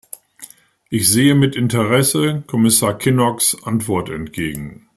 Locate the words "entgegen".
4.09-4.87